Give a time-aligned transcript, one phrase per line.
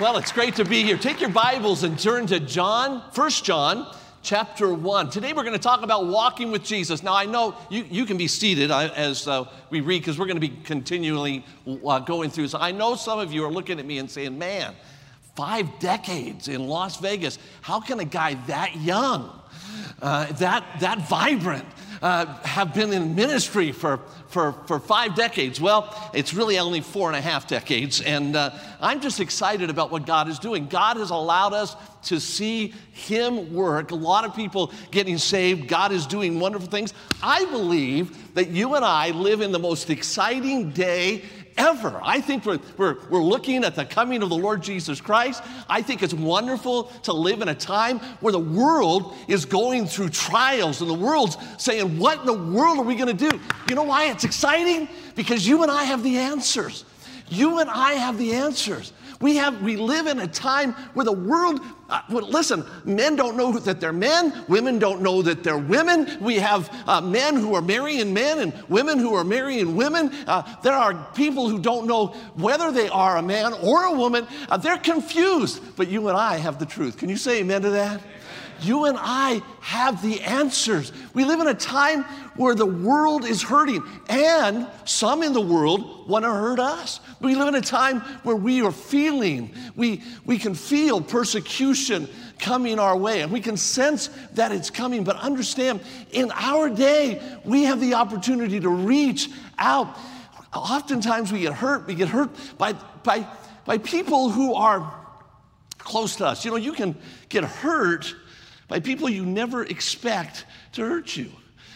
[0.00, 0.96] Well, it's great to be here.
[0.96, 5.10] Take your Bibles and turn to John, 1 John chapter 1.
[5.10, 7.02] Today we're going to talk about walking with Jesus.
[7.02, 10.40] Now, I know you, you can be seated as uh, we read because we're going
[10.40, 11.44] to be continually
[11.86, 12.48] uh, going through.
[12.48, 14.74] So I know some of you are looking at me and saying, man,
[15.36, 19.38] five decades in Las Vegas, how can a guy that young,
[20.00, 21.66] uh, that, that vibrant,
[22.02, 25.60] uh, have been in ministry for, for, for five decades.
[25.60, 28.00] Well, it's really only four and a half decades.
[28.00, 28.50] And uh,
[28.80, 30.66] I'm just excited about what God is doing.
[30.66, 33.90] God has allowed us to see Him work.
[33.90, 35.68] A lot of people getting saved.
[35.68, 36.94] God is doing wonderful things.
[37.22, 41.24] I believe that you and I live in the most exciting day
[41.60, 42.00] ever.
[42.02, 45.42] I think we're, we're, we're looking at the coming of the Lord Jesus Christ.
[45.68, 50.08] I think it's wonderful to live in a time where the world is going through
[50.08, 53.40] trials and the world's saying, What in the world are we going to do?
[53.68, 54.88] You know why it's exciting?
[55.14, 56.84] Because you and I have the answers.
[57.28, 58.92] You and I have the answers.
[59.20, 63.36] We, have, we live in a time where the world, uh, well, listen, men don't
[63.36, 66.18] know that they're men, women don't know that they're women.
[66.20, 70.12] We have uh, men who are marrying men and women who are marrying women.
[70.26, 74.26] Uh, there are people who don't know whether they are a man or a woman.
[74.48, 76.96] Uh, they're confused, but you and I have the truth.
[76.96, 78.00] Can you say amen to that?
[78.62, 80.92] You and I have the answers.
[81.14, 82.04] We live in a time
[82.36, 87.00] where the world is hurting, and some in the world want to hurt us.
[87.20, 92.78] We live in a time where we are feeling, we, we can feel persecution coming
[92.78, 95.04] our way, and we can sense that it's coming.
[95.04, 95.80] But understand,
[96.12, 99.96] in our day, we have the opportunity to reach out.
[100.54, 101.86] Oftentimes, we get hurt.
[101.86, 103.26] We get hurt by, by,
[103.64, 104.94] by people who are
[105.78, 106.44] close to us.
[106.44, 106.96] You know, you can
[107.28, 108.14] get hurt
[108.70, 111.30] by people you never expect to hurt you.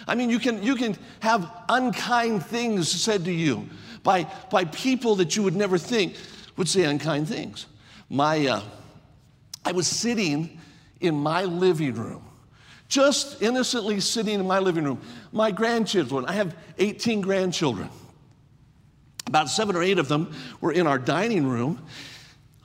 [0.07, 3.69] I mean, you can, you can have unkind things said to you
[4.05, 6.15] by, by people that you would never think
[6.57, 7.67] would say unkind things.
[8.09, 8.63] My, uh,
[9.65, 10.61] I was sitting
[11.01, 12.23] in my living room,
[12.87, 15.01] just innocently sitting in my living room.
[15.33, 17.91] My grandchildren, I have 18 grandchildren.
[19.27, 21.85] About seven or eight of them were in our dining room.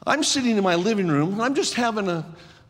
[0.05, 2.23] I'm sitting in my living room and I'm just having a,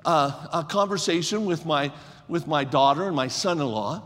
[0.09, 1.92] a, a conversation with my,
[2.28, 4.02] with my daughter and my son in law.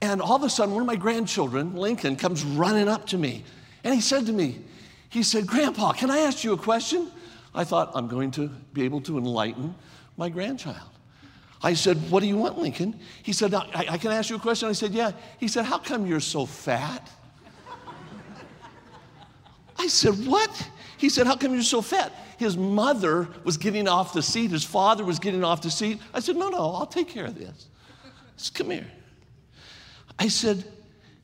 [0.00, 3.44] And all of a sudden, one of my grandchildren, Lincoln, comes running up to me.
[3.84, 4.58] And he said to me,
[5.08, 7.10] he said, Grandpa, can I ask you a question?
[7.54, 9.74] I thought, I'm going to be able to enlighten
[10.16, 10.90] my grandchild.
[11.62, 12.98] I said, What do you want, Lincoln?
[13.22, 14.68] He said, I, I can ask you a question.
[14.68, 15.12] I said, Yeah.
[15.38, 17.08] He said, How come you're so fat?
[19.78, 20.70] I said, What?
[20.98, 22.12] He said, How come you're so fat?
[22.38, 26.00] His mother was getting off the seat, his father was getting off the seat.
[26.14, 27.66] I said, No, no, I'll take care of this.
[28.36, 28.86] Said, Come here.
[30.18, 30.64] I said,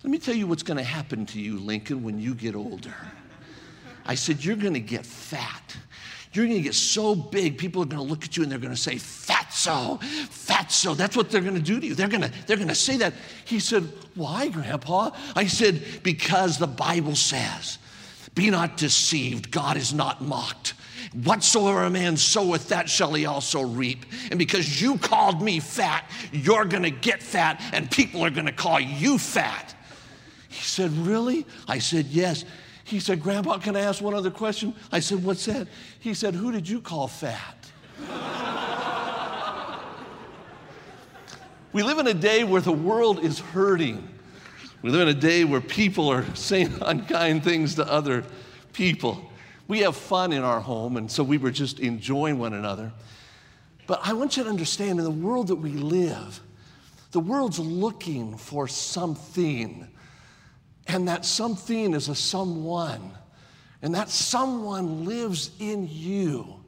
[0.02, 2.94] Let me tell you what's going to happen to you, Lincoln, when you get older.
[4.04, 5.76] I said, You're going to get fat.
[6.32, 8.58] You're going to get so big, people are going to look at you and they're
[8.58, 10.96] going to say, Fatso, Fatso.
[10.96, 11.94] That's what they're going to do to you.
[11.94, 13.12] They're going to, they're going to say that.
[13.44, 13.84] He said,
[14.14, 15.10] Why, Grandpa?
[15.36, 17.78] I said, Because the Bible says,
[18.34, 20.74] Be not deceived, God is not mocked.
[21.12, 24.06] Whatsoever a man soweth, that shall he also reap.
[24.30, 28.46] And because you called me fat, you're going to get fat, and people are going
[28.46, 29.74] to call you fat.
[30.48, 31.46] He said, Really?
[31.68, 32.44] I said, Yes.
[32.84, 34.74] He said, Grandpa, can I ask one other question?
[34.90, 35.68] I said, What's that?
[35.98, 37.56] He said, Who did you call fat?
[41.72, 44.08] we live in a day where the world is hurting.
[44.82, 48.24] We live in a day where people are saying unkind things to other
[48.72, 49.32] people
[49.72, 52.92] we have fun in our home, and so we were just enjoying one another.
[53.86, 56.40] But I want you to understand in the world that we live,
[57.12, 59.88] the world's looking for something,
[60.86, 63.12] and that something is a someone,
[63.80, 66.62] and that someone lives in you.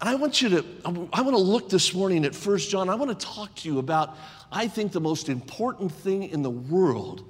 [0.00, 0.64] And I want you to,
[1.12, 2.88] I want to look this morning at First John.
[2.88, 4.16] I want to talk to you about,
[4.50, 7.24] I think, the most important thing in the world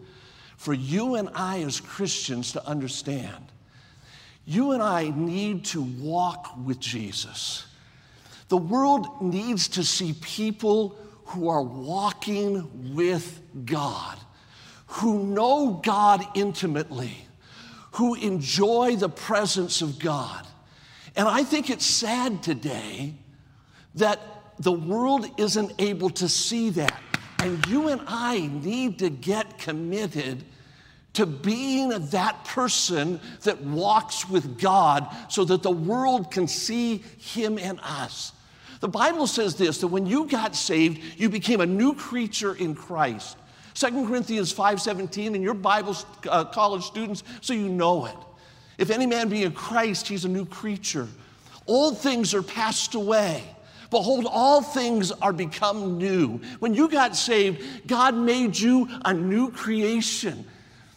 [0.63, 3.51] for you and I as Christians to understand.
[4.45, 7.67] You and I need to walk with Jesus.
[8.49, 14.19] The world needs to see people who are walking with God,
[14.87, 17.17] who know God intimately,
[17.95, 20.47] who enjoy the presence of God.
[21.17, 23.15] And I think it's sad today
[23.97, 24.21] that
[24.61, 27.03] the world isn't able to see that.
[27.43, 30.45] And you and I need to get committed
[31.15, 37.59] to being that person that walks with God so that the world can see Him
[37.59, 38.33] in us.
[38.79, 42.77] The Bible says this that when you got saved, you became a new creature in
[42.77, 43.37] Christ.
[43.75, 45.97] 2 Corinthians 5:17 and your Bible
[46.29, 48.17] uh, college students so you know it.
[48.79, 51.09] If any man be in Christ, he's a new creature.
[51.67, 53.43] Old things are passed away.
[53.93, 56.41] Behold, all things are become new.
[56.61, 60.47] When you got saved, God made you a new creation.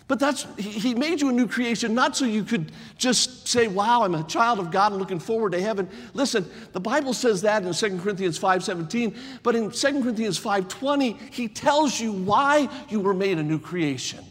[0.07, 4.03] But that's, he made you a new creation, not so you could just say, wow,
[4.03, 5.89] I'm a child of God and looking forward to heaven.
[6.13, 11.49] Listen, the Bible says that in 2 Corinthians 5.17, but in 2 Corinthians 5.20, he
[11.49, 14.23] tells you why you were made a new creation.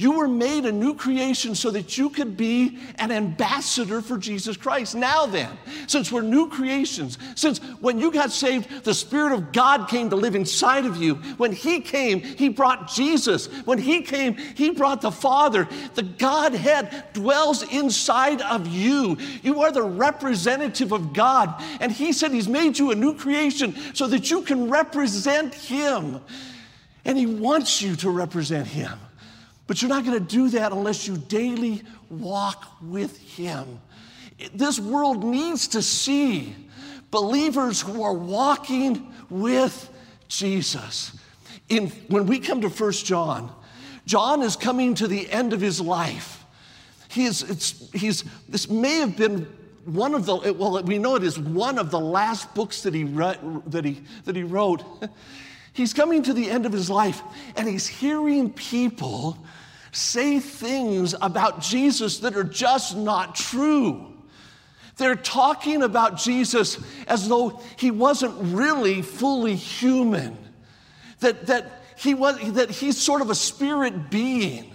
[0.00, 4.56] You were made a new creation so that you could be an ambassador for Jesus
[4.56, 4.94] Christ.
[4.94, 5.50] Now, then,
[5.86, 10.16] since we're new creations, since when you got saved, the Spirit of God came to
[10.16, 11.16] live inside of you.
[11.36, 13.48] When He came, He brought Jesus.
[13.66, 15.68] When He came, He brought the Father.
[15.94, 19.18] The Godhead dwells inside of you.
[19.42, 21.62] You are the representative of God.
[21.78, 26.22] And He said He's made you a new creation so that you can represent Him.
[27.04, 28.98] And He wants you to represent Him.
[29.70, 33.78] But you're not going to do that unless you daily walk with Him.
[34.52, 36.56] This world needs to see
[37.12, 39.88] believers who are walking with
[40.26, 41.16] Jesus.
[41.68, 43.54] In, when we come to First John,
[44.06, 46.44] John is coming to the end of his life.
[47.08, 49.46] He is, he's, this may have been
[49.84, 53.04] one of the, well, we know it is one of the last books that he,
[53.04, 54.82] that he, that he wrote.
[55.72, 57.22] He's coming to the end of his life
[57.56, 59.38] and he's hearing people
[59.92, 64.06] say things about Jesus that are just not true.
[64.96, 70.36] They're talking about Jesus as though he wasn't really fully human,
[71.20, 74.70] that, that, he was, that he's sort of a spirit being.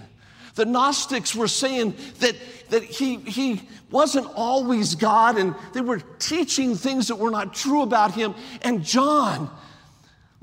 [0.55, 2.35] The Gnostics were saying that,
[2.69, 7.81] that he, he wasn't always God, and they were teaching things that were not true
[7.81, 8.33] about him.
[8.61, 9.51] And John,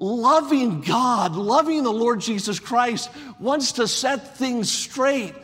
[0.03, 3.09] loving God, loving the Lord Jesus Christ,
[3.39, 5.35] wants to set things straight.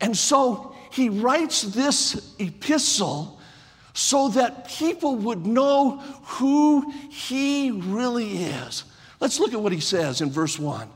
[0.00, 3.40] And so he writes this epistle
[3.94, 8.84] so that people would know who he really is.
[9.20, 10.88] Let's look at what he says in verse 1.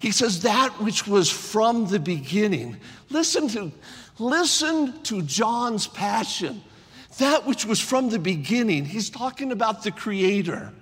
[0.00, 2.78] He says, That which was from the beginning.
[3.10, 3.70] Listen to,
[4.18, 6.62] listen to John's passion.
[7.18, 8.86] That which was from the beginning.
[8.86, 10.72] He's talking about the Creator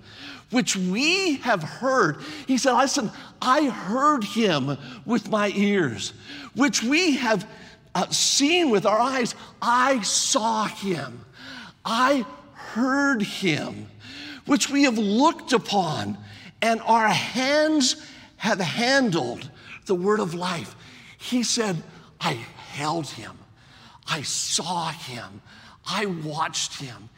[0.53, 2.21] which we have heard.
[2.47, 3.11] He said, Listen,
[3.41, 6.13] I heard him with my ears,
[6.55, 7.47] which we have
[7.95, 9.35] uh, seen with our eyes.
[9.61, 11.25] I saw him.
[11.83, 13.87] I heard him,
[14.45, 16.17] which we have looked upon,
[16.61, 19.49] and our hands have handled
[19.85, 20.75] the word of life.
[21.17, 21.81] He said,
[22.21, 22.33] I
[22.73, 23.37] held him.
[24.07, 25.41] I saw him.
[25.85, 27.09] I watched him.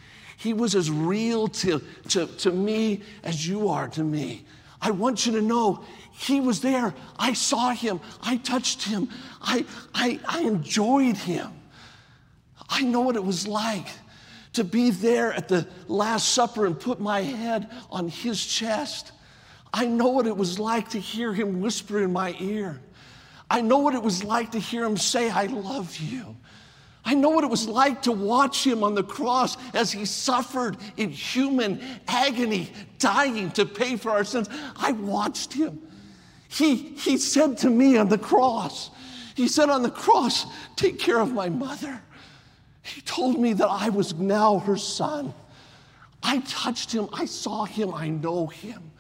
[0.46, 4.46] He was as real to, to, to me as you are to me.
[4.80, 6.94] I want you to know he was there.
[7.18, 8.00] I saw him.
[8.22, 9.10] I touched him.
[9.42, 9.66] I,
[9.96, 11.52] I, I enjoyed him.
[12.70, 13.88] I know what it was like
[14.54, 19.14] to be there at the Last Supper and put my head on his chest.
[19.74, 22.80] I know what it was like to hear him whisper in my ear.
[23.50, 26.38] I know what it was like to hear him say, I love you.
[27.06, 30.78] I know what it was like to watch him on the cross as he suffered
[30.98, 34.50] in human agony, dying to pay for our sins.
[34.76, 35.80] I watched him.
[36.48, 38.90] He, he said to me on the cross,
[39.36, 42.02] he said on the cross, Take care of my mother.
[42.82, 45.34] He told me that I was now her son.
[46.24, 48.92] I touched him, I saw him, I know him.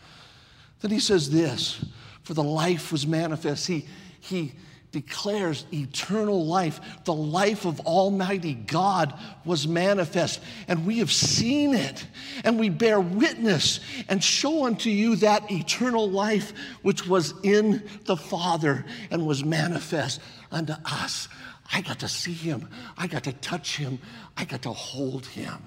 [0.81, 1.83] Then he says this,
[2.23, 3.67] for the life was manifest.
[3.67, 3.87] He,
[4.19, 4.53] he,
[4.95, 6.79] declares eternal life.
[7.03, 12.07] The life of Almighty God was manifest, and we have seen it,
[12.45, 18.15] and we bear witness and show unto you that eternal life which was in the
[18.15, 21.27] Father and was manifest unto us.
[21.73, 23.99] I got to see him, I got to touch him,
[24.37, 25.57] I got to hold him.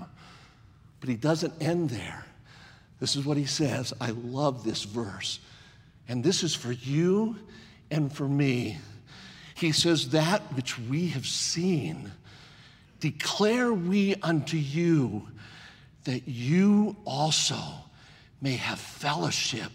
[1.00, 2.24] But he doesn't end there.
[2.98, 3.92] This is what he says.
[4.00, 5.38] I love this verse.
[6.08, 7.36] And this is for you
[7.90, 8.78] and for me.
[9.58, 12.12] He says, That which we have seen,
[13.00, 15.28] declare we unto you,
[16.04, 17.56] that you also
[18.40, 19.72] may have fellowship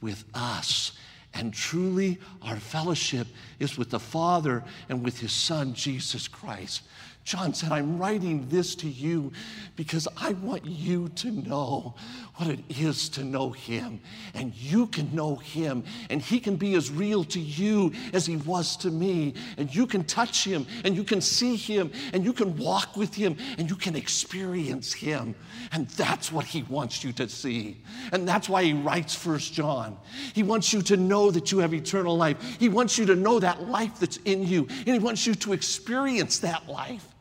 [0.00, 0.92] with us.
[1.34, 3.26] And truly, our fellowship
[3.58, 6.82] is with the Father and with His Son, Jesus Christ.
[7.24, 9.32] John said, I'm writing this to you
[9.76, 11.94] because I want you to know
[12.36, 14.00] what it is to know Him.
[14.34, 18.36] And you can know Him, and He can be as real to you as He
[18.36, 19.32] was to me.
[19.56, 23.14] And you can touch Him, and you can see Him, and you can walk with
[23.14, 25.34] Him, and you can experience Him.
[25.72, 27.82] And that's what He wants you to see.
[28.12, 29.96] And that's why He writes First John.
[30.34, 33.40] He wants you to know that you have eternal life, He wants you to know
[33.40, 37.13] that life that's in you, and He wants you to experience that life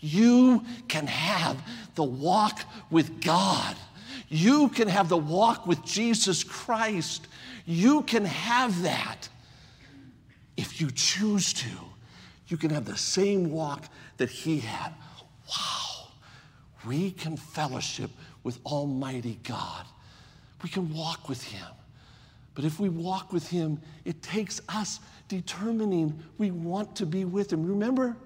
[0.00, 1.62] you can have
[1.94, 3.76] the walk with God.
[4.28, 7.26] You can have the walk with Jesus Christ.
[7.64, 9.28] You can have that
[10.56, 11.70] if you choose to.
[12.48, 13.84] You can have the same walk
[14.16, 14.92] that he had.
[15.48, 16.08] Wow.
[16.86, 18.10] We can fellowship
[18.42, 19.84] with Almighty God.
[20.62, 21.66] We can walk with him.
[22.54, 27.52] But if we walk with him, it takes us determining we want to be with
[27.52, 27.64] him.
[27.64, 28.16] Remember,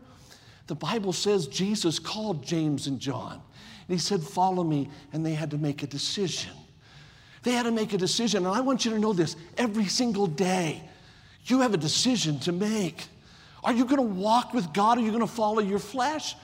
[0.73, 3.35] the Bible says Jesus called James and John.
[3.35, 4.88] And he said, Follow me.
[5.12, 6.50] And they had to make a decision.
[7.43, 8.47] They had to make a decision.
[8.47, 10.83] And I want you to know this every single day,
[11.45, 13.05] you have a decision to make.
[13.62, 14.97] Are you going to walk with God?
[14.97, 16.37] Are you going to follow your flesh?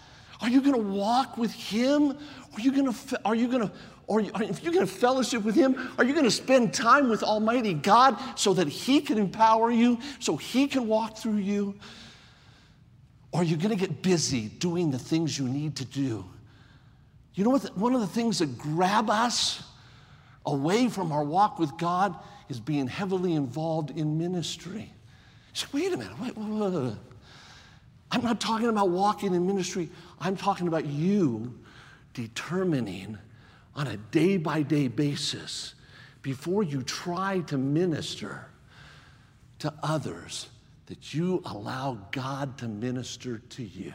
[0.42, 2.10] Are you going to walk with Him?
[2.52, 3.72] Are you going to, are you going to,
[4.08, 7.22] or if you're going to fellowship with Him, are you going to spend time with
[7.22, 11.76] Almighty God so that He can empower you, so He can walk through you?
[13.30, 16.24] Or you're you going to get busy doing the things you need to do?
[17.34, 17.62] You know what?
[17.62, 19.62] The, one of the things that grab us
[20.46, 22.16] away from our walk with God
[22.48, 24.92] is being heavily involved in ministry.
[25.52, 26.94] Say, wait a minute, wait, wait, wait.
[28.10, 29.90] I'm not talking about walking in ministry.
[30.18, 31.58] I'm talking about you
[32.14, 33.18] determining
[33.74, 35.74] on a day by day basis
[36.22, 38.46] before you try to minister
[39.58, 40.48] to others
[40.88, 43.92] that you allow God to minister to you.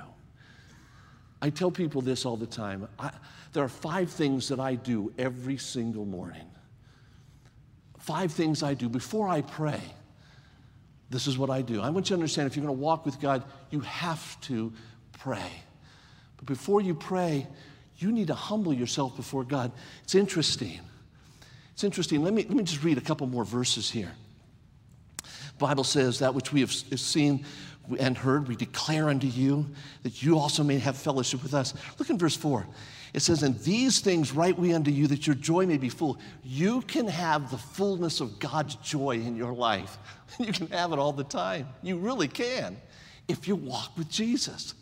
[1.42, 2.88] I tell people this all the time.
[3.00, 3.12] I,
[3.52, 6.46] there are five things that I do every single morning.
[7.98, 9.82] Five things I do before I pray.
[11.10, 11.82] This is what I do.
[11.82, 14.72] I want you to understand if you're going to walk with God, you have to
[15.14, 15.52] pray.
[16.38, 17.48] But before you pray,
[17.98, 19.72] you need to humble yourself before God.
[20.04, 20.80] It's interesting.
[21.74, 22.24] It's interesting.
[22.24, 24.12] Let me, let me just read a couple more verses here.
[25.64, 27.46] Bible says, That which we have seen
[28.00, 29.66] and heard, we declare unto you,
[30.04, 31.74] that you also may have fellowship with us.
[32.00, 32.66] Look in verse 4.
[33.14, 36.20] It says, And these things write we unto you, that your joy may be full.
[36.44, 39.98] You can have the fullness of God's joy in your life.
[40.40, 41.68] You can have it all the time.
[41.84, 42.76] You really can
[43.28, 44.74] if you walk with Jesus.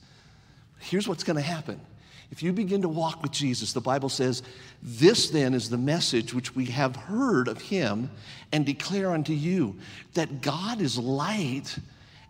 [0.79, 1.81] Here's what's going to happen.
[2.31, 4.41] If you begin to walk with Jesus, the Bible says,
[4.81, 8.09] This then is the message which we have heard of him
[8.53, 9.75] and declare unto you
[10.13, 11.77] that God is light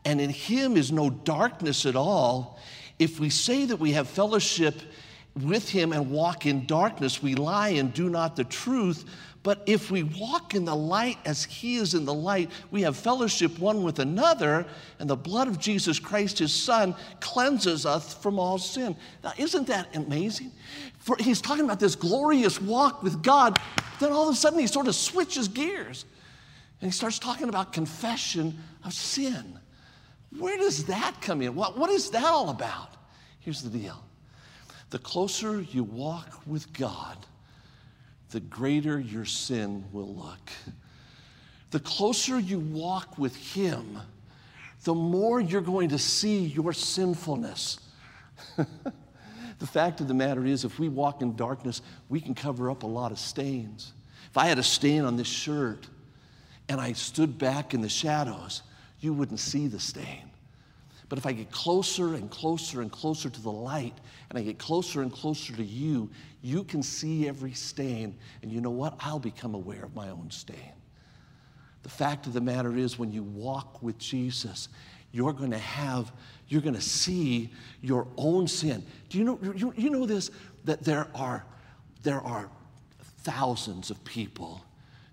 [0.03, 2.59] and in him is no darkness at all.
[2.97, 4.81] If we say that we have fellowship
[5.39, 9.05] with him and walk in darkness, we lie and do not the truth.
[9.43, 12.95] But if we walk in the light as he is in the light, we have
[12.95, 14.67] fellowship one with another,
[14.99, 18.95] and the blood of Jesus Christ, his son, cleanses us from all sin.
[19.23, 20.51] Now, isn't that amazing?
[20.99, 23.59] For he's talking about this glorious walk with God,
[23.99, 26.05] then all of a sudden he sort of switches gears
[26.81, 29.59] and he starts talking about confession of sin.
[30.37, 31.53] Where does that come in?
[31.55, 32.95] What, what is that all about?
[33.39, 34.03] Here's the deal
[34.89, 37.17] the closer you walk with God,
[38.31, 40.49] the greater your sin will look.
[41.71, 43.97] The closer you walk with Him,
[44.83, 47.79] the more you're going to see your sinfulness.
[48.57, 52.83] the fact of the matter is, if we walk in darkness, we can cover up
[52.83, 53.93] a lot of stains.
[54.29, 55.87] If I had a stain on this shirt
[56.67, 58.63] and I stood back in the shadows,
[58.99, 60.30] you wouldn't see the stain.
[61.11, 63.97] But if I get closer and closer and closer to the light,
[64.29, 66.09] and I get closer and closer to you,
[66.41, 68.15] you can see every stain.
[68.41, 68.95] And you know what?
[68.97, 70.71] I'll become aware of my own stain.
[71.83, 74.69] The fact of the matter is, when you walk with Jesus,
[75.11, 76.13] you're going to have,
[76.47, 77.49] you're going to see
[77.81, 78.81] your own sin.
[79.09, 80.31] Do you know, you, you know this?
[80.63, 81.43] That there are,
[82.03, 82.49] there are
[83.23, 84.63] thousands of people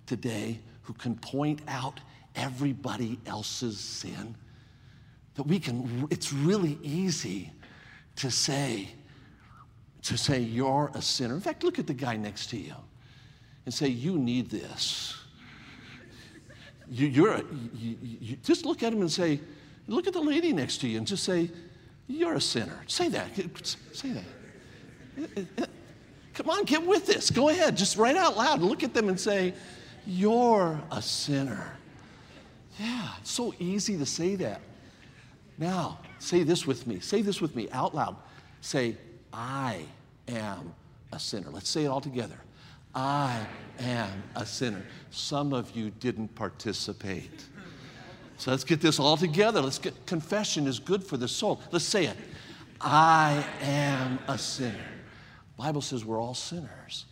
[0.07, 1.99] today who can point out
[2.37, 4.37] everybody else's sin
[5.39, 7.53] that we can, it's really easy
[8.17, 8.89] to say,
[10.03, 11.33] to say you're a sinner.
[11.33, 12.75] In fact, look at the guy next to you
[13.65, 15.17] and say, you need this.
[16.91, 19.39] You, are a, you, you, just look at him and say,
[19.87, 21.49] look at the lady next to you and just say,
[22.09, 22.81] you're a sinner.
[22.89, 23.29] Say that.
[23.93, 24.21] Say
[25.19, 25.69] that.
[26.35, 27.31] Come on, get with this.
[27.31, 27.77] Go ahead.
[27.77, 28.61] Just right out loud.
[28.61, 29.55] Look at them and say,
[30.05, 31.77] You're a sinner.
[32.81, 34.63] Yeah, it's so easy to say that.
[35.59, 37.01] Now, say this with me.
[37.01, 38.17] Say this with me out loud.
[38.61, 38.97] Say,
[39.33, 39.81] I
[40.29, 40.73] am
[41.13, 41.51] a sinner.
[41.51, 42.39] Let's say it all together.
[42.95, 43.47] I
[43.81, 44.83] am a sinner.
[45.11, 47.45] Some of you didn't participate.
[48.39, 49.61] So let's get this all together.
[49.61, 51.61] Let's get confession is good for the soul.
[51.73, 52.17] Let's say it.
[52.81, 54.79] I am a sinner.
[55.57, 57.07] Bible says we're all sinners.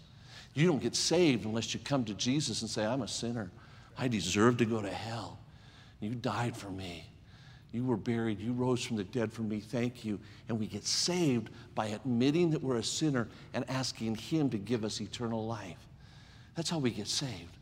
[0.54, 3.50] You don't get saved unless you come to Jesus and say, I'm a sinner.
[3.98, 5.40] I deserve to go to hell.
[6.00, 7.04] You died for me.
[7.76, 8.40] You were buried.
[8.40, 9.61] You rose from the dead for me.
[9.61, 10.18] Thank you.
[10.49, 14.83] And we get saved by admitting that we're a sinner and asking Him to give
[14.83, 15.76] us eternal life.
[16.54, 17.54] That's how we get saved.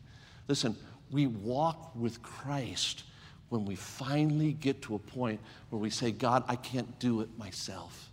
[0.47, 0.77] Listen,
[1.11, 3.03] we walk with Christ
[3.49, 7.37] when we finally get to a point where we say, God, I can't do it
[7.37, 8.09] myself.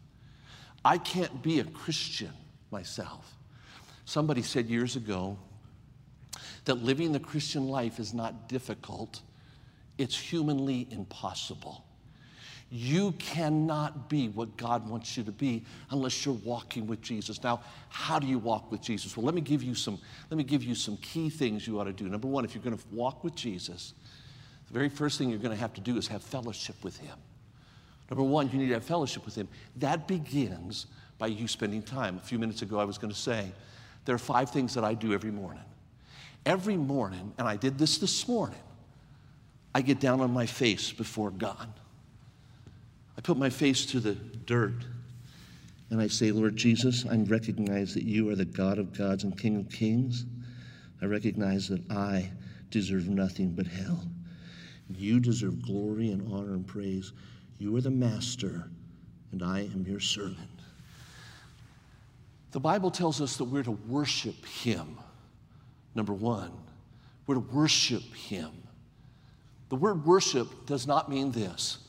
[0.85, 2.33] I can't be a Christian
[2.73, 3.33] myself.
[4.07, 5.39] Somebody said years ago
[6.65, 9.21] that living the Christian life is not difficult,
[9.99, 11.85] it's humanly impossible.
[12.75, 17.43] You cannot be what God wants you to be unless you're walking with Jesus.
[17.43, 17.61] Now,
[17.91, 19.15] how do you walk with Jesus?
[19.15, 19.99] Well, let me give you some,
[20.31, 22.09] let me give you some key things you ought to do.
[22.09, 23.93] Number one, if you're going to walk with Jesus,
[24.69, 27.15] the very first thing you're going to have to do is have fellowship with Him.
[28.11, 29.49] Number one, you need to have fellowship with Him.
[29.77, 30.87] That begins
[31.19, 32.17] by you spending time.
[32.17, 33.53] A few minutes ago, I was going to say,
[34.07, 35.63] there are five things that I do every morning.
[36.47, 38.59] Every morning, and I did this this morning,
[39.75, 41.69] I get down on my face before God.
[43.23, 44.85] Put my face to the dirt
[45.93, 49.39] and I say, Lord Jesus, I recognize that you are the God of gods and
[49.39, 50.25] King of kings.
[51.03, 52.31] I recognize that I
[52.71, 54.03] deserve nothing but hell.
[54.89, 57.13] You deserve glory and honor and praise.
[57.59, 58.71] You are the master,
[59.33, 60.39] and I am your servant.
[62.53, 64.97] The Bible tells us that we're to worship him.
[65.95, 66.53] Number one,
[67.27, 68.51] we're to worship him.
[69.69, 71.82] The word worship does not mean this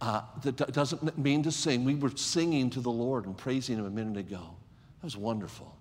[0.00, 1.84] uh, that doesn't mean to sing.
[1.84, 4.56] We were singing to the Lord and praising Him a minute ago.
[5.00, 5.76] That was wonderful.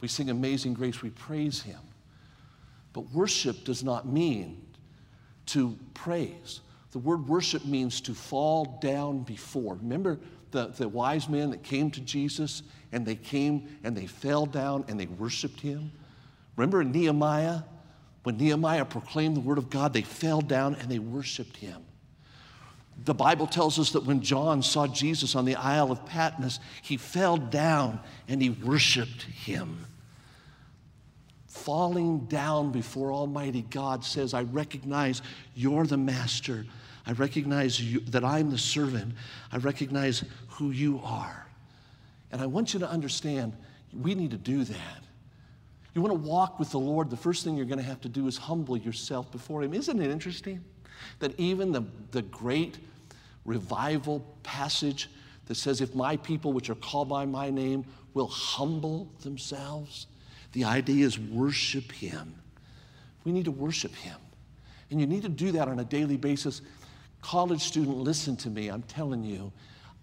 [0.00, 1.80] We sing Amazing Grace, we praise Him.
[2.92, 4.66] But worship does not mean
[5.46, 6.60] to praise.
[6.92, 9.74] The word worship means to fall down before.
[9.76, 10.18] Remember
[10.50, 14.84] the, the wise men that came to Jesus and they came and they fell down
[14.88, 15.90] and they worshiped Him?
[16.56, 17.60] Remember Nehemiah?
[18.24, 21.82] When Nehemiah proclaimed the word of God, they fell down and they worshiped Him.
[23.04, 26.96] The Bible tells us that when John saw Jesus on the Isle of Patmos, he
[26.96, 29.86] fell down and he worshiped him.
[31.46, 35.20] Falling down before Almighty God says, I recognize
[35.54, 36.64] you're the master.
[37.06, 39.14] I recognize you, that I'm the servant.
[39.50, 41.46] I recognize who you are.
[42.30, 43.52] And I want you to understand
[43.92, 45.02] we need to do that.
[45.94, 48.08] You want to walk with the Lord, the first thing you're going to have to
[48.08, 49.74] do is humble yourself before Him.
[49.74, 50.64] Isn't it interesting
[51.18, 52.78] that even the, the great
[53.44, 55.10] revival passage
[55.46, 60.06] that says, If my people, which are called by my name, will humble themselves,
[60.52, 62.34] the idea is worship Him.
[63.24, 64.16] We need to worship Him.
[64.90, 66.60] And you need to do that on a daily basis.
[67.22, 68.68] College student, listen to me.
[68.68, 69.52] I'm telling you,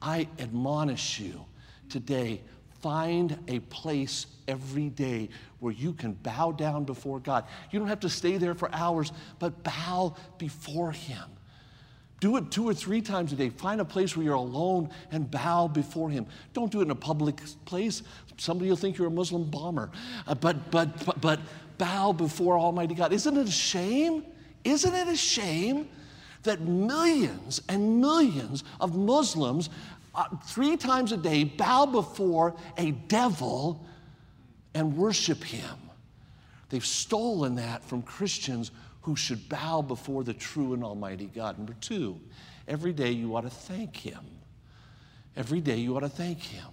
[0.01, 1.45] I admonish you
[1.89, 2.41] today
[2.81, 7.45] find a place every day where you can bow down before God.
[7.71, 11.23] You don't have to stay there for hours, but bow before Him.
[12.19, 13.49] Do it two or three times a day.
[13.49, 16.25] Find a place where you're alone and bow before Him.
[16.53, 18.03] Don't do it in a public place.
[18.37, 19.89] Somebody will think you're a Muslim bomber.
[20.27, 21.39] Uh, but, but, but, but
[21.77, 23.13] bow before Almighty God.
[23.13, 24.25] Isn't it a shame?
[24.63, 25.87] Isn't it a shame
[26.43, 29.69] that millions and millions of Muslims
[30.19, 33.85] uh, three times a day bow before a devil
[34.73, 35.77] and worship him?
[36.69, 41.57] They've stolen that from Christians who should bow before the true and almighty God.
[41.57, 42.19] Number two,
[42.67, 44.23] every day you ought to thank Him.
[45.35, 46.67] Every day you ought to thank Him.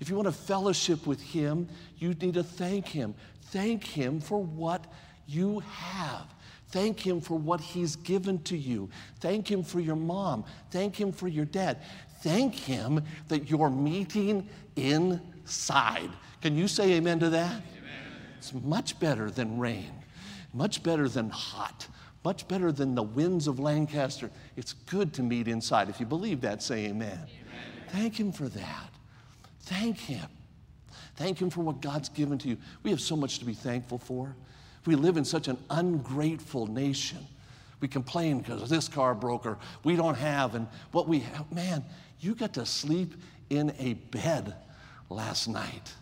[0.00, 1.68] If you want to fellowship with Him,
[1.98, 3.14] you need to thank Him.
[3.50, 4.84] Thank Him for what
[5.26, 6.26] you have.
[6.68, 8.90] Thank Him for what He's given to you.
[9.20, 10.44] Thank Him for your mom.
[10.70, 11.78] Thank Him for your dad.
[12.22, 16.10] Thank Him that you're meeting inside.
[16.42, 17.50] Can you say amen to that?
[17.50, 17.62] Amen.
[18.38, 19.92] It's much better than rain
[20.56, 21.86] much better than hot,
[22.24, 24.30] much better than the winds of Lancaster.
[24.56, 25.88] It's good to meet inside.
[25.88, 27.12] If you believe that, say amen.
[27.12, 27.28] amen.
[27.90, 28.90] Thank Him for that.
[29.60, 30.26] Thank Him.
[31.14, 32.56] Thank Him for what God's given to you.
[32.82, 34.34] We have so much to be thankful for.
[34.86, 37.18] We live in such an ungrateful nation.
[37.80, 41.50] We complain because this car broke or we don't have, and what we have.
[41.52, 41.84] Man,
[42.20, 43.14] you got to sleep
[43.50, 44.54] in a bed
[45.10, 45.92] last night.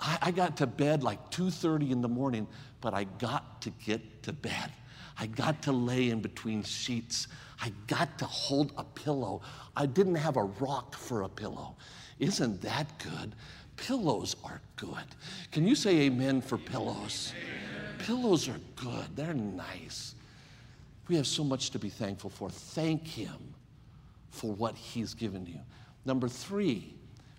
[0.00, 2.46] I, I got to bed like 2:30 in the morning
[2.82, 4.70] but I got to get to bed.
[5.18, 7.28] I got to lay in between sheets.
[7.62, 9.40] I got to hold a pillow.
[9.74, 11.76] I didn't have a rock for a pillow.
[12.18, 13.34] Isn't that good?
[13.76, 15.04] Pillows are good.
[15.52, 17.32] Can you say amen for pillows?
[17.36, 17.71] Amen.
[18.02, 20.14] Pillows are good, they're nice.
[21.08, 22.50] We have so much to be thankful for.
[22.50, 23.54] Thank Him
[24.30, 25.60] for what He's given you.
[26.04, 26.94] Number three,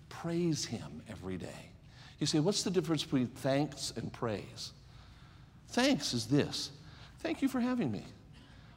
[0.08, 1.70] praise Him every day.
[2.18, 4.72] You say, what's the difference between thanks and praise?
[5.68, 6.70] Thanks is this
[7.18, 8.04] thank you for having me.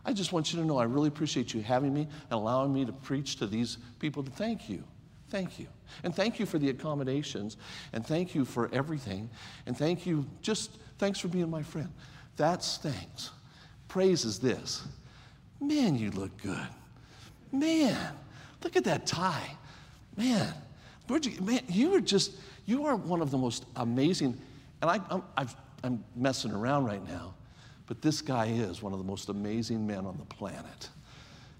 [0.06, 2.86] I just want you to know I really appreciate you having me and allowing me
[2.86, 4.24] to preach to these people.
[4.24, 4.84] To thank you.
[5.30, 5.68] Thank you.
[6.04, 7.58] And thank you for the accommodations.
[7.94, 9.30] And thank you for everything.
[9.66, 11.90] And thank you, just thanks for being my friend.
[12.38, 13.32] That's thanks.
[13.88, 14.84] Praise is this.
[15.60, 16.68] Man, you look good.
[17.52, 18.14] Man,
[18.64, 19.56] look at that tie.
[20.16, 20.54] Man,
[21.08, 22.34] where'd you, man, you are just,
[22.66, 24.40] you are one of the most amazing,
[24.82, 25.46] and I, I'm, i
[25.84, 27.34] am messing around right now,
[27.86, 30.90] but this guy is one of the most amazing men on the planet.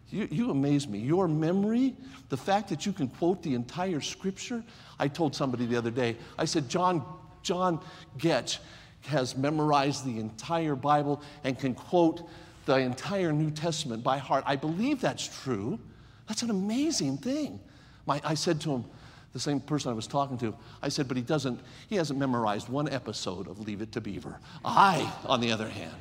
[0.10, 1.00] You, you amaze me.
[1.00, 1.96] Your memory,
[2.30, 4.64] the fact that you can quote the entire scripture.
[5.00, 7.04] I told somebody the other day, I said, John,
[7.44, 7.80] John
[8.18, 8.60] Goetsch
[9.02, 12.28] has memorized the entire Bible and can quote
[12.66, 14.44] the entire New Testament by heart.
[14.48, 15.80] I believe that's true.
[16.28, 17.60] That's an amazing thing.
[18.06, 18.86] My, I said to him,
[19.34, 22.70] the same person I was talking to, I said, but he doesn't, he hasn't memorized
[22.70, 24.40] one episode of Leave It to Beaver.
[24.66, 25.94] I, on the other hand,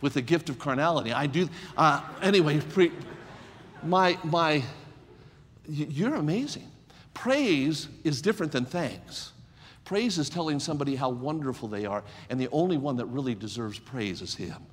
[0.00, 2.92] with the gift of carnality, I do, uh, anyway, pre,
[3.82, 4.62] my, my,
[5.68, 6.70] you're amazing.
[7.14, 9.32] Praise is different than thanks.
[9.84, 13.78] Praise is telling somebody how wonderful they are, and the only one that really deserves
[13.78, 14.66] praise is Him.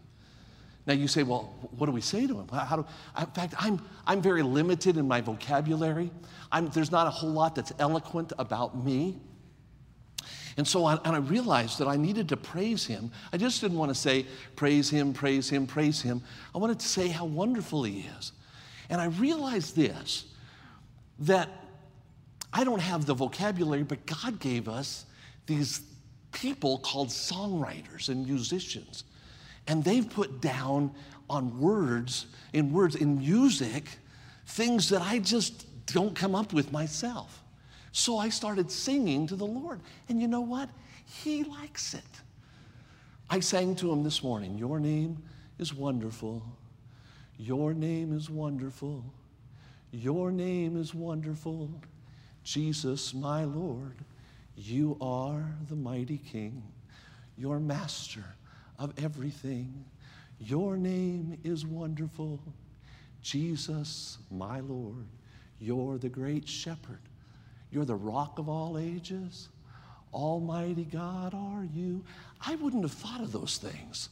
[0.87, 2.47] Now you say, well, what do we say to him?
[2.47, 2.85] How do,
[3.19, 6.09] in fact, I'm, I'm very limited in my vocabulary.
[6.49, 9.17] I'm, there's not a whole lot that's eloquent about me.
[10.57, 13.11] And so I, and I realized that I needed to praise him.
[13.31, 16.21] I just didn't want to say, praise him, praise him, praise him.
[16.53, 18.31] I wanted to say how wonderful he is.
[18.89, 20.25] And I realized this
[21.19, 21.49] that
[22.53, 25.05] I don't have the vocabulary, but God gave us
[25.47, 25.81] these
[26.31, 29.03] people called songwriters and musicians
[29.67, 30.91] and they've put down
[31.29, 33.83] on words, in words, in music,
[34.45, 37.43] things that I just don't come up with myself.
[37.97, 39.81] So I started singing to the Lord.
[40.07, 40.69] And you know what?
[41.03, 42.03] He likes it.
[43.27, 45.23] I sang to him this morning, Your name
[45.57, 46.43] is wonderful.
[47.39, 49.03] Your name is wonderful.
[49.91, 51.71] Your name is wonderful.
[52.43, 53.95] Jesus, my Lord,
[54.55, 56.61] you are the mighty King,
[57.35, 58.23] your master
[58.77, 59.85] of everything.
[60.39, 62.39] Your name is wonderful.
[63.23, 65.07] Jesus, my Lord,
[65.59, 66.99] you're the great shepherd.
[67.71, 69.49] You're the rock of all ages.
[70.13, 72.03] Almighty God are you.
[72.41, 74.09] I wouldn't have thought of those things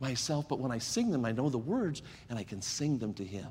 [0.00, 3.14] myself, but when I sing them, I know the words and I can sing them
[3.14, 3.48] to Him.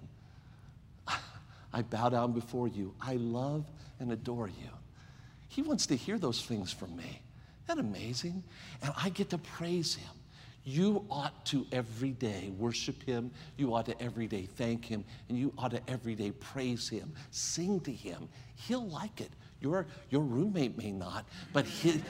[1.73, 2.93] I bow down before you.
[3.01, 3.65] I love
[3.99, 4.69] and adore you.
[5.49, 7.21] He wants to hear those things from me.
[7.65, 8.43] Isn't that amazing?
[8.81, 10.11] And I get to praise Him.
[10.65, 13.31] You ought to every day worship Him.
[13.57, 15.03] You ought to every day thank Him.
[15.27, 17.13] And you ought to every day praise Him.
[17.31, 18.29] Sing to Him.
[18.55, 19.31] He'll like it.
[19.59, 22.01] Your, your roommate may not, but he,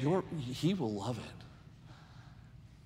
[0.00, 1.44] your, he will love it.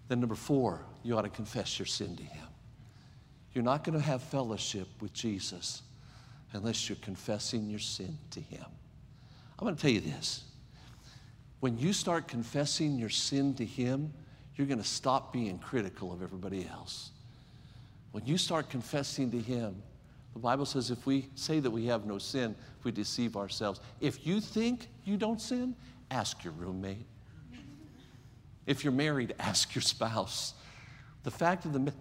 [0.08, 2.46] Then, number four, you ought to confess your sin to Him.
[3.54, 5.82] You're not going to have fellowship with Jesus
[6.52, 8.64] unless you're confessing your sin to Him.
[9.58, 10.44] I'm going to tell you this.
[11.60, 14.12] When you start confessing your sin to Him,
[14.62, 17.10] you're going to stop being critical of everybody else.
[18.12, 19.82] When you start confessing to Him,
[20.34, 23.80] the Bible says if we say that we have no sin, we deceive ourselves.
[24.00, 25.74] If you think you don't sin,
[26.12, 27.06] ask your roommate.
[28.66, 30.54] If you're married, ask your spouse.
[31.24, 31.92] The fact of the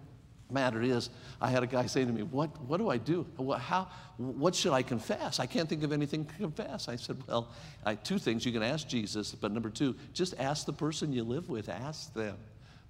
[0.48, 3.26] matter is, I had a guy say to me, What, what do I do?
[3.38, 5.40] What, how, what should I confess?
[5.40, 6.88] I can't think of anything to confess.
[6.88, 7.48] I said, Well,
[7.84, 8.46] I, two things.
[8.46, 11.68] You can ask Jesus, but number two, just ask the person you live with.
[11.68, 12.36] Ask them.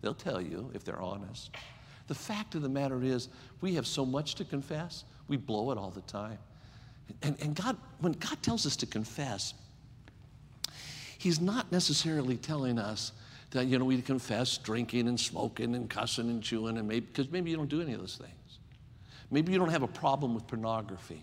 [0.02, 1.50] They'll tell you if they're honest.
[2.08, 3.28] The fact of the matter is,
[3.60, 6.38] we have so much to confess, we blow it all the time.
[7.22, 9.54] And, and God, when God tells us to confess,
[11.18, 13.12] He's not necessarily telling us,
[13.52, 17.30] that, you know, we confess drinking and smoking and cussing and chewing, and maybe, because
[17.30, 18.58] maybe you don't do any of those things.
[19.30, 21.22] Maybe you don't have a problem with pornography.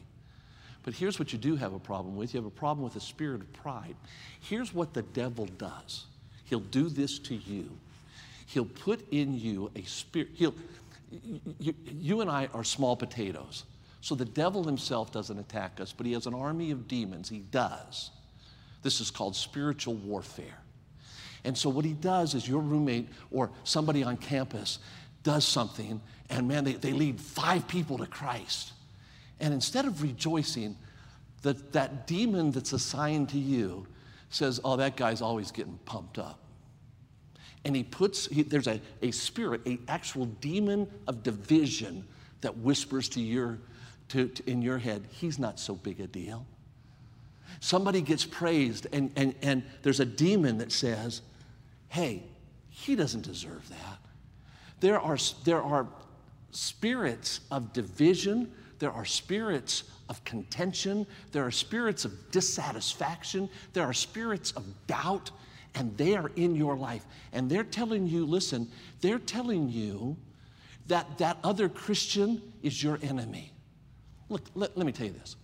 [0.84, 3.02] But here's what you do have a problem with you have a problem with the
[3.02, 3.96] spirit of pride.
[4.39, 6.06] Here's what the devil does
[6.46, 7.70] he'll do this to you.
[8.50, 10.30] He'll put in you a spirit.
[10.34, 10.56] He'll,
[11.60, 13.64] you, you and I are small potatoes.
[14.02, 17.30] So the devil himself doesn't attack us, but he has an army of demons.
[17.30, 18.10] He does.
[18.82, 20.58] This is called spiritual warfare.
[21.44, 24.80] And so what he does is your roommate or somebody on campus
[25.22, 28.74] does something, and man, they, they lead five people to Christ.
[29.40, 30.76] And instead of rejoicing,
[31.44, 33.86] that, that demon that's assigned to you
[34.32, 36.40] says, Oh, that guy's always getting pumped up.
[37.65, 42.06] And he puts, he, there's a, a spirit, an actual demon of division
[42.41, 43.60] that whispers to your,
[44.10, 46.45] to, to, in your head, he's not so big a deal.
[47.60, 51.22] Somebody gets praised, and, and, and there's a demon that says,
[51.89, 52.24] hey,
[52.69, 53.98] he doesn't deserve that.
[54.80, 55.88] There are, there are
[56.52, 63.93] spirits of division, there are spirits of contention, there are spirits of dissatisfaction, there are
[63.93, 65.32] spirits of doubt,
[65.76, 67.06] and they are in your life.
[67.34, 68.70] And they're telling you, listen,
[69.02, 70.18] they're telling you
[70.88, 73.52] that that other Christian is your enemy.
[74.30, 75.36] Look, let, let me tell you this.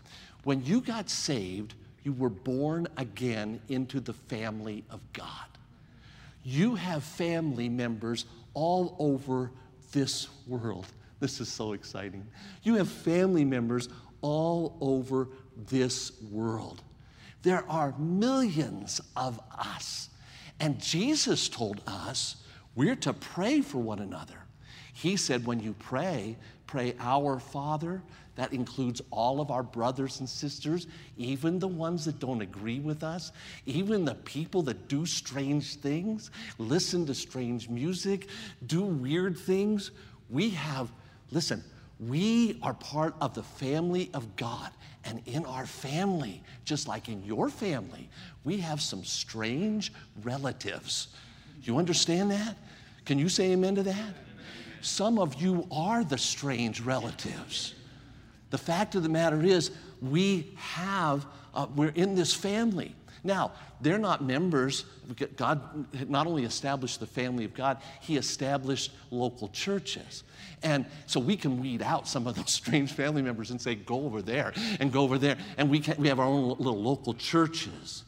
[0.44, 5.48] When you got saved, you were born again into the family of God.
[6.44, 9.52] You have family members all over
[9.92, 10.88] this world.
[11.22, 12.28] This is so exciting.
[12.64, 13.88] You have family members
[14.22, 15.30] all over
[15.70, 16.84] this world.
[17.42, 20.10] There are millions of us.
[20.60, 22.38] And Jesus told us
[22.76, 24.36] we're to pray for one another.
[24.94, 26.38] He said, when you pray,
[26.68, 28.02] pray, Our Father.
[28.36, 30.88] That includes all of our brothers and sisters,
[31.18, 33.32] even the ones that don't agree with us,
[33.66, 38.28] even the people that do strange things, listen to strange music,
[38.68, 39.92] do weird things.
[40.30, 40.92] We have,
[41.32, 41.64] listen,
[41.98, 44.72] we are part of the family of God.
[45.06, 48.10] And in our family, just like in your family,
[48.44, 51.10] we have some strange relatives.
[51.64, 52.58] You understand that?
[53.06, 54.14] Can you say amen to that?
[54.82, 57.76] Some of you are the strange relatives.
[58.50, 62.96] The fact of the matter is, we have, uh, we're in this family.
[63.26, 64.86] Now, they're not members.
[65.36, 65.60] God
[66.08, 70.24] not only established the family of God, He established local churches.
[70.62, 74.06] And so we can weed out some of those strange family members and say, go
[74.06, 75.38] over there and go over there.
[75.58, 78.04] And we, can, we have our own little local churches.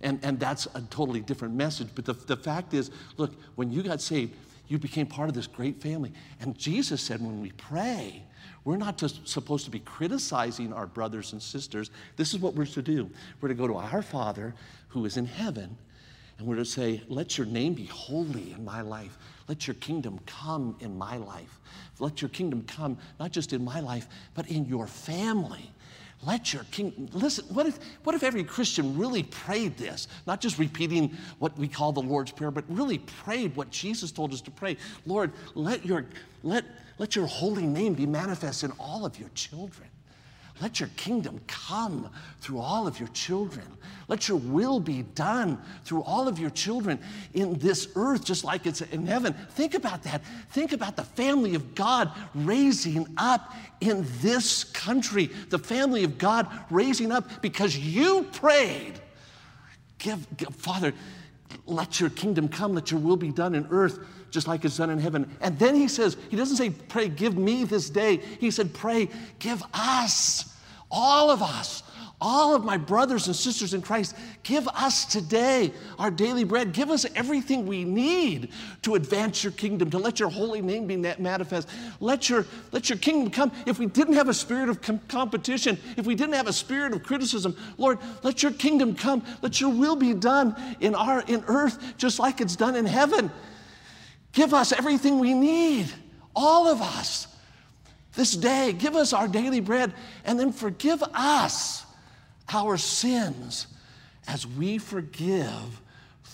[0.00, 1.88] And, and that's a totally different message.
[1.94, 4.34] But the, the fact is, look, when you got saved,
[4.68, 6.12] you became part of this great family.
[6.40, 8.22] And Jesus said, when we pray,
[8.64, 11.90] we're not just supposed to be criticizing our brothers and sisters.
[12.16, 13.10] This is what we're to do.
[13.40, 14.54] We're to go to our Father
[14.88, 15.76] who is in heaven,
[16.38, 19.16] and we're to say, Let your name be holy in my life.
[19.48, 21.60] Let your kingdom come in my life.
[21.98, 25.70] Let your kingdom come not just in my life, but in your family.
[26.26, 30.08] Let your kingdom, listen, what if, what if every Christian really prayed this?
[30.26, 34.32] Not just repeating what we call the Lord's Prayer, but really prayed what Jesus told
[34.32, 34.76] us to pray.
[35.06, 36.06] Lord, let your,
[36.42, 36.64] let,
[36.98, 39.88] let your holy name be manifest in all of your children.
[40.60, 43.64] Let your kingdom come through all of your children.
[44.08, 46.98] Let your will be done through all of your children
[47.34, 49.34] in this earth, just like it's in heaven.
[49.50, 50.22] Think about that.
[50.50, 56.48] Think about the family of God raising up in this country, the family of God
[56.70, 58.94] raising up because you prayed.
[59.98, 60.92] Give, give Father,
[61.66, 63.98] let your kingdom come, let your will be done in earth
[64.30, 65.30] just like it's done in heaven.
[65.40, 68.16] And then he says, he doesn't say, pray, give me this day.
[68.16, 70.54] He said, pray, give us,
[70.90, 71.82] all of us,
[72.20, 76.72] all of my brothers and sisters in Christ, give us today our daily bread.
[76.72, 78.50] Give us everything we need
[78.82, 81.68] to advance your kingdom, to let your holy name be manifest.
[82.00, 83.52] Let your, let your kingdom come.
[83.66, 86.92] If we didn't have a spirit of com- competition, if we didn't have a spirit
[86.92, 89.24] of criticism, Lord, let your kingdom come.
[89.40, 93.30] Let your will be done in, our, in earth just like it's done in heaven.
[94.38, 95.88] Give us everything we need,
[96.32, 97.26] all of us,
[98.14, 98.72] this day.
[98.72, 99.92] Give us our daily bread
[100.24, 101.84] and then forgive us
[102.48, 103.66] our sins
[104.28, 105.82] as we forgive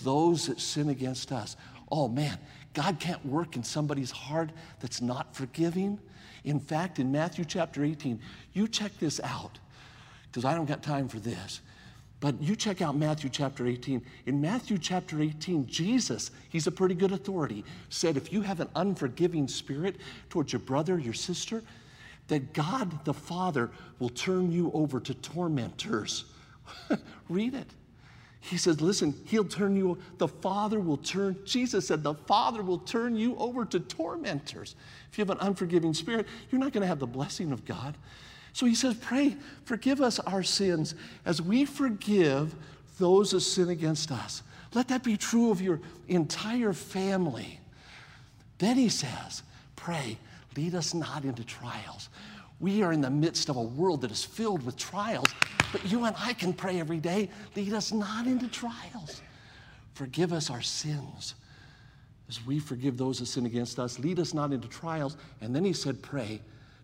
[0.03, 1.57] those that sin against us.
[1.91, 2.37] Oh man,
[2.75, 5.97] God can't work in somebody's heart that's not forgiving.
[6.43, 8.19] In fact, in Matthew chapter 18,
[8.53, 9.57] you check this out
[10.27, 11.59] because I don't got time for this.
[12.19, 14.01] But you check out Matthew chapter 18.
[14.25, 18.69] In Matthew chapter 18, Jesus, he's a pretty good authority, said if you have an
[18.75, 19.97] unforgiving spirit
[20.29, 21.61] towards your brother, your sister,
[22.27, 26.25] that God the Father will turn you over to tormentors.
[27.29, 27.67] Read it.
[28.39, 32.77] He says, listen, he'll turn you, the Father will turn, Jesus said, the Father will
[32.77, 34.75] turn you over to tormentors.
[35.11, 37.97] If you have an unforgiving spirit, you're not going to have the blessing of God.
[38.55, 42.55] So he says, pray, forgive us our sins as we forgive
[42.97, 44.43] those that sin against us.
[44.73, 47.59] Let that be true of your entire family.
[48.59, 49.43] Then he says,
[49.75, 50.17] pray,
[50.55, 52.07] lead us not into trials.
[52.61, 55.27] We are in the midst of a world that is filled with trials,
[55.73, 59.21] but you and I can pray every day lead us not into trials.
[59.95, 61.35] Forgive us our sins
[62.29, 63.99] as we forgive those that sin against us.
[63.99, 65.17] Lead us not into trials.
[65.41, 66.39] And then he said, Pray,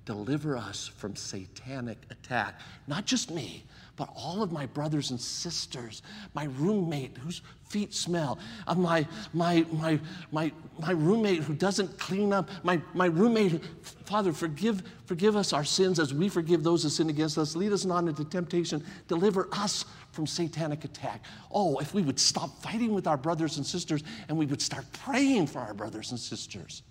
[0.06, 2.60] deliver us from satanic attack.
[2.88, 3.64] Not just me,
[3.98, 6.02] but all of my brothers and sisters,
[6.34, 10.00] my roommate whose feet smell, uh, my, my, my,
[10.32, 13.64] my, my roommate who doesn't clean up, my, my roommate,
[14.06, 17.56] Father, forgive, forgive us our sins as we forgive those who sin against us.
[17.56, 18.84] Lead us not into temptation.
[19.08, 21.24] Deliver us from satanic attack.
[21.52, 24.86] Oh, if we would stop fighting with our brothers and sisters and we would start
[24.94, 26.84] praying for our brothers and sisters.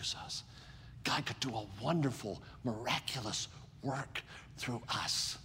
[0.00, 0.42] Use us.
[1.04, 3.48] God could do a wonderful, miraculous
[3.82, 4.22] work
[4.56, 5.38] through us.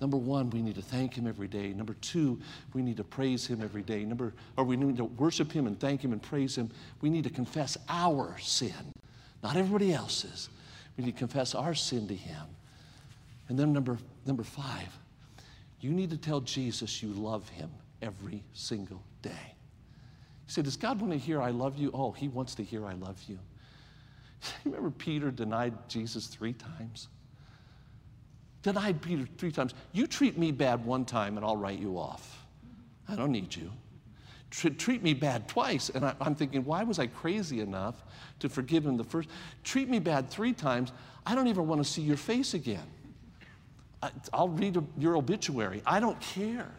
[0.00, 1.72] Number one, we need to thank Him every day.
[1.72, 2.40] Number two,
[2.74, 4.04] we need to praise Him every day.
[4.04, 6.70] Number, or we need to worship Him and thank Him and praise Him.
[7.00, 8.92] We need to confess our sin,
[9.42, 10.48] not everybody else's.
[10.96, 12.44] We need to confess our sin to Him.
[13.48, 14.88] And then number, number five,
[15.80, 17.70] you need to tell Jesus you love Him
[18.02, 19.53] every single day.
[20.46, 21.90] You say, Does God want to hear I love you?
[21.94, 23.38] Oh, He wants to hear I love you.
[24.64, 27.08] Remember, Peter denied Jesus three times?
[28.62, 29.74] Denied Peter three times.
[29.92, 32.44] You treat me bad one time and I'll write you off.
[33.08, 33.70] I don't need you.
[34.50, 35.90] Treat me bad twice.
[35.90, 37.96] And I, am thinking, why was I crazy enough
[38.38, 39.28] to forgive him the first?
[39.64, 40.92] Treat me bad three times.
[41.26, 42.86] I don't even want to see your face again.
[44.02, 45.82] I, I'll read your obituary.
[45.84, 46.70] I don't care.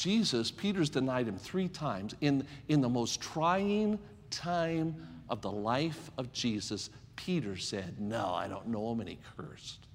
[0.00, 2.14] Jesus, Peter's denied him three times.
[2.22, 3.98] In, in the most trying
[4.30, 4.96] time
[5.28, 9.86] of the life of Jesus, Peter said, No, I don't know him, and he cursed.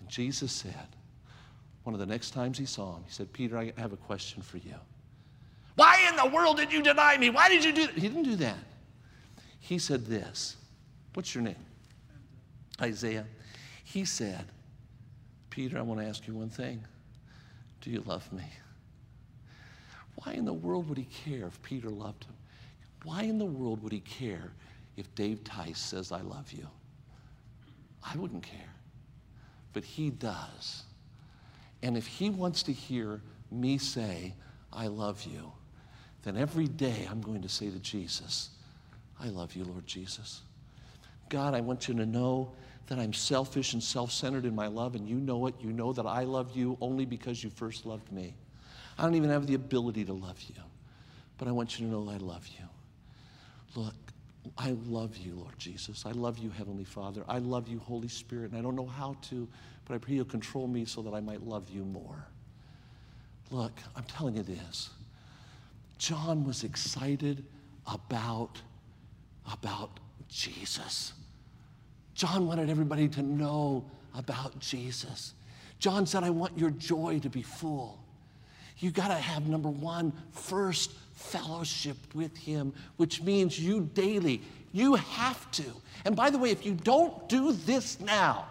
[0.00, 0.88] And Jesus said,
[1.84, 4.42] one of the next times he saw him, he said, Peter, I have a question
[4.42, 4.74] for you.
[5.76, 7.30] Why in the world did you deny me?
[7.30, 7.94] Why did you do that?
[7.94, 8.58] He didn't do that.
[9.60, 10.56] He said this.
[11.14, 11.54] What's your name?
[12.80, 13.24] Isaiah.
[13.84, 14.46] He said,
[15.50, 16.82] Peter, I want to ask you one thing.
[17.82, 18.44] Do you love me?
[20.16, 22.34] Why in the world would he care if Peter loved him?
[23.04, 24.52] Why in the world would he care
[24.96, 26.66] if Dave Tice says, I love you?
[28.02, 28.72] I wouldn't care
[29.72, 30.84] but He does.
[31.82, 34.34] And if He wants to hear me say,
[34.72, 35.52] I love you,
[36.22, 38.50] then every day I'm going to say to Jesus,
[39.20, 40.42] I love you, Lord Jesus.
[41.28, 42.52] God, I want you to know
[42.86, 45.54] that I'm selfish and self centered in my love, and you know it.
[45.60, 48.34] You know that I love you only because you first loved me.
[48.98, 50.62] I don't even have the ability to love you,
[51.38, 52.64] but I want you to know I love you.
[53.74, 53.94] Look,
[54.58, 56.04] I love you, Lord Jesus.
[56.04, 57.24] I love you, Heavenly Father.
[57.28, 58.50] I love you, Holy Spirit.
[58.50, 59.48] And I don't know how to,
[59.86, 62.26] but I pray you'll control me so that I might love you more.
[63.50, 64.90] Look, I'm telling you this.
[65.98, 67.44] John was excited
[67.86, 68.60] about,
[69.50, 71.12] about Jesus.
[72.14, 75.34] John wanted everybody to know about Jesus.
[75.78, 77.98] John said, I want your joy to be full.
[78.78, 84.94] You got to have number one, first fellowship with Him, which means you daily, you
[84.94, 85.64] have to.
[86.04, 88.46] And by the way, if you don't do this now,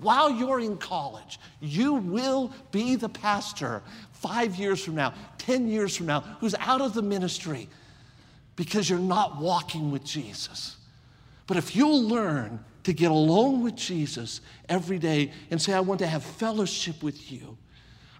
[0.00, 5.96] while you're in college, you will be the pastor five years from now, 10 years
[5.96, 7.68] from now, who's out of the ministry
[8.56, 10.76] because you're not walking with Jesus.
[11.46, 16.00] But if you'll learn to get alone with Jesus every day and say, I want
[16.00, 17.56] to have fellowship with you,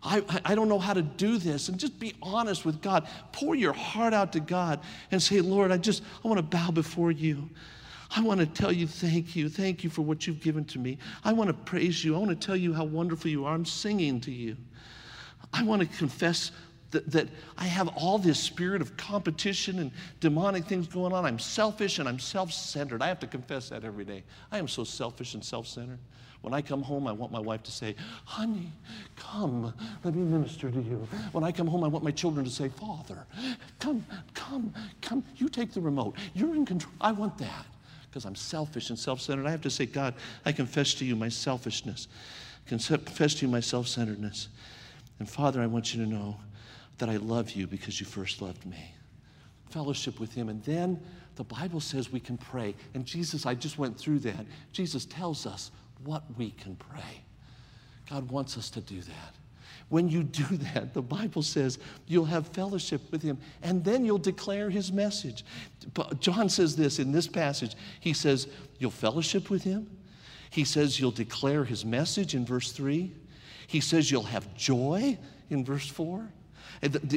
[0.03, 1.69] I, I don't know how to do this.
[1.69, 3.07] And just be honest with God.
[3.33, 6.71] Pour your heart out to God and say, Lord, I just, I want to bow
[6.71, 7.49] before you.
[8.17, 9.49] I want to tell you thank you.
[9.49, 10.99] Thank you for what you've given to me.
[11.23, 12.17] I want to praise you.
[12.17, 13.55] I want to tell you how wonderful you are.
[13.55, 14.57] I'm singing to you.
[15.53, 16.51] I want to confess
[16.91, 21.25] that, that I have all this spirit of competition and demonic things going on.
[21.25, 23.03] I'm selfish and I'm self centered.
[23.03, 24.25] I have to confess that every day.
[24.51, 25.99] I am so selfish and self centered.
[26.43, 28.73] When I come home, I want my wife to say, Honey,
[29.17, 31.07] come, let me minister to you.
[31.33, 33.27] When I come home, I want my children to say, Father,
[33.79, 34.73] come, come,
[35.03, 36.17] come, you take the remote.
[36.35, 36.95] You're in control.
[37.01, 37.67] I want that
[38.09, 39.47] because I'm selfish and self centered.
[39.47, 42.09] I have to say, God, I confess to you my selfishness,
[42.67, 44.49] confess to you my self centeredness.
[45.19, 46.37] And Father, I want you to know
[47.01, 48.95] that I love you because you first loved me.
[49.71, 50.49] Fellowship with Him.
[50.49, 51.01] And then
[51.37, 52.75] the Bible says we can pray.
[52.95, 54.47] And Jesus, I just went through that.
[54.73, 55.71] Jesus tells us
[56.05, 57.25] what we can pray.
[58.09, 59.35] God wants us to do that.
[59.89, 64.19] When you do that, the Bible says you'll have fellowship with Him and then you'll
[64.19, 65.45] declare His message.
[66.19, 67.75] John says this in this passage.
[68.01, 68.47] He says,
[68.79, 69.91] You'll fellowship with Him.
[70.51, 73.13] He says, You'll declare His message in verse 3.
[73.69, 75.17] He says, You'll have joy
[75.49, 76.29] in verse 4.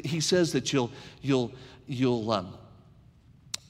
[0.04, 1.52] He says that you'll, you'll,
[1.88, 2.53] you'll, um,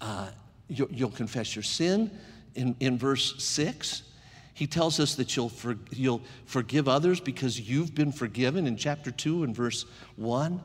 [0.02, 0.30] uh,
[0.68, 2.10] you'll, you'll confess your sin
[2.56, 4.04] in, in verse 6.
[4.56, 9.12] He tells us that you'll, for, you'll forgive others because you've been forgiven in chapter
[9.12, 9.86] 2 and verse
[10.16, 10.62] 1.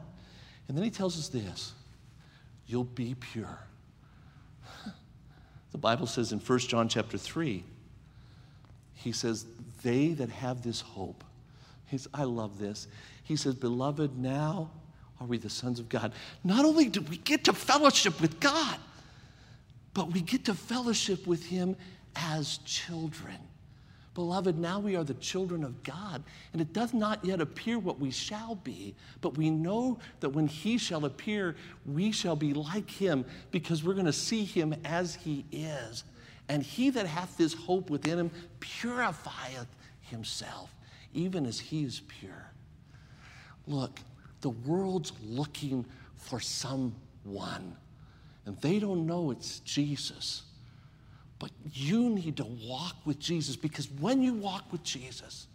[0.68, 1.74] And then he tells us this
[2.66, 3.59] you'll be pure.
[5.70, 7.62] The Bible says in 1 John chapter 3,
[8.95, 9.45] he says,
[9.83, 11.22] They that have this hope.
[11.87, 12.89] He's, I love this.
[13.22, 14.70] He says, Beloved, now
[15.21, 16.12] are we the sons of God.
[16.45, 18.77] Not only do we get to fellowship with God,
[19.95, 21.77] but we get to fellowship with Him
[22.14, 23.37] as children.
[24.19, 28.01] Beloved, now we are the children of God, and it does not yet appear what
[28.01, 31.55] we shall be, but we know that when he shall appear,
[31.87, 36.03] we shall be like him, because we're going to see him as he is.
[36.49, 39.69] And he that hath this hope within him purifieth
[40.01, 40.75] himself,
[41.14, 42.51] even as he is pure.
[43.69, 44.01] Look,
[44.41, 45.84] the world's looking
[46.16, 47.76] for someone,
[48.47, 50.43] and they don't know it's Jesus.
[51.39, 55.47] But you need to walk with Jesus because when you walk with Jesus,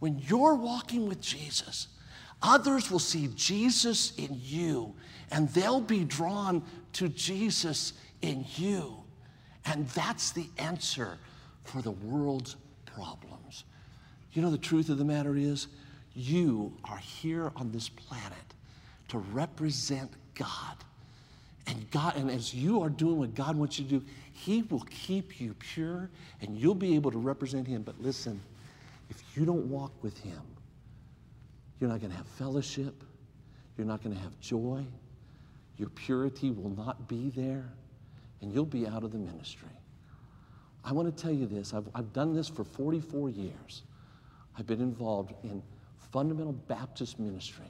[0.00, 1.88] when you're walking with Jesus,
[2.42, 4.94] others will see Jesus in you
[5.30, 6.62] and they'll be drawn
[6.94, 7.92] to Jesus
[8.22, 8.96] in you.
[9.64, 11.18] And that's the answer
[11.62, 13.64] for the world's problems.
[14.32, 15.68] You know, the truth of the matter is,
[16.14, 18.32] you are here on this planet
[19.08, 20.76] to represent God.
[21.66, 24.84] And God, and as you are doing what God wants you to do, He will
[24.90, 26.10] keep you pure
[26.40, 27.82] and you'll be able to represent Him.
[27.82, 28.40] But listen,
[29.10, 30.40] if you don't walk with Him,
[31.80, 32.94] you're not going to have fellowship,
[33.76, 34.84] you're not going to have joy,
[35.76, 37.64] your purity will not be there,
[38.40, 39.68] and you'll be out of the ministry.
[40.84, 43.82] I want to tell you this I've, I've done this for 44 years.
[44.56, 45.62] I've been involved in
[46.14, 47.66] fundamental Baptist ministry.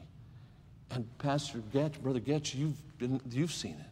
[0.90, 3.86] And Pastor Goetsch, Brother Goetsch, you've, been, you've seen it.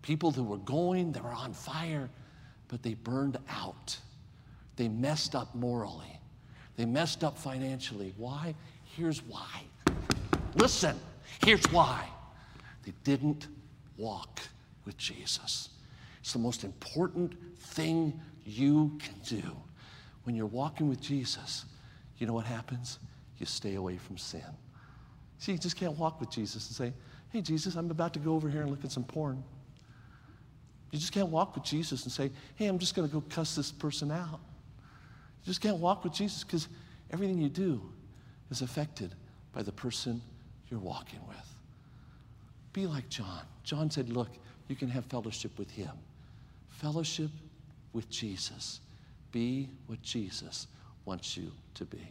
[0.00, 2.08] People that were going, they were on fire,
[2.68, 3.98] but they burned out.
[4.76, 6.18] They messed up morally.
[6.76, 8.14] They messed up financially.
[8.16, 8.54] Why?
[8.96, 9.64] Here's why.
[10.54, 10.98] Listen,
[11.44, 12.08] here's why.
[12.86, 13.48] They didn't
[13.98, 14.40] walk
[14.86, 15.68] with Jesus.
[16.20, 19.42] It's the most important thing you can do.
[20.22, 21.66] When you're walking with Jesus,
[22.16, 22.98] you know what happens?
[23.38, 24.44] You stay away from sin.
[25.38, 26.92] See, you just can't walk with Jesus and say,
[27.30, 29.42] Hey, Jesus, I'm about to go over here and look at some porn.
[30.90, 33.54] You just can't walk with Jesus and say, Hey, I'm just going to go cuss
[33.54, 34.40] this person out.
[35.42, 36.68] You just can't walk with Jesus because
[37.10, 37.80] everything you do
[38.50, 39.14] is affected
[39.52, 40.20] by the person
[40.68, 41.36] you're walking with.
[42.72, 43.42] Be like John.
[43.62, 44.30] John said, Look,
[44.68, 45.90] you can have fellowship with him.
[46.68, 47.30] Fellowship
[47.92, 48.80] with Jesus.
[49.30, 50.66] Be what Jesus
[51.04, 52.08] wants you to be.